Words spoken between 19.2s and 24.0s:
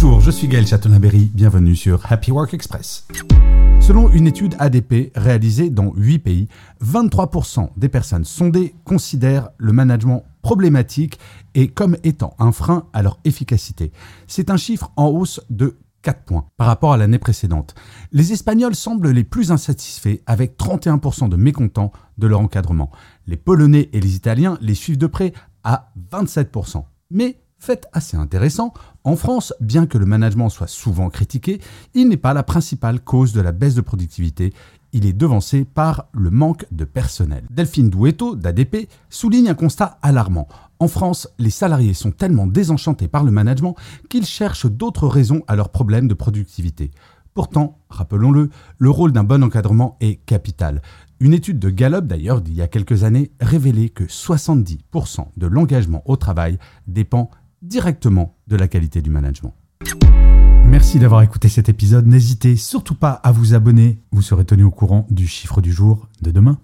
plus insatisfaits avec 31% de mécontents de leur encadrement. Les Polonais et